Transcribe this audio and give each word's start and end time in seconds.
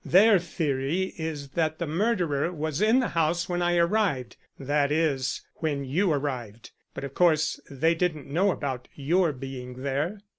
Their 0.03 0.39
theory 0.39 1.13
is 1.19 1.49
that 1.49 1.77
the 1.77 1.85
murderer 1.85 2.51
was 2.51 2.81
in 2.81 3.01
the 3.01 3.09
house 3.09 3.47
when 3.47 3.61
I 3.61 3.77
arrived 3.77 4.35
that 4.57 4.91
is, 4.91 5.43
when 5.57 5.85
you 5.85 6.11
arrived 6.11 6.71
but 6.95 7.03
of 7.03 7.13
course 7.13 7.59
they 7.69 7.93
didn't 7.93 8.25
know 8.25 8.49
about 8.49 8.87
your 8.95 9.31
being 9.31 9.83
there. 9.83 10.17